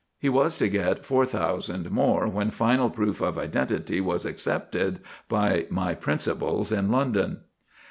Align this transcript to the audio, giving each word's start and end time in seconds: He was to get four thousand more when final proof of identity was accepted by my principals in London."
He 0.17 0.29
was 0.29 0.57
to 0.57 0.67
get 0.67 1.05
four 1.05 1.27
thousand 1.27 1.91
more 1.91 2.27
when 2.27 2.49
final 2.49 2.89
proof 2.89 3.21
of 3.21 3.37
identity 3.37 4.01
was 4.01 4.25
accepted 4.25 4.99
by 5.29 5.67
my 5.69 5.93
principals 5.93 6.71
in 6.71 6.89
London." 6.89 7.41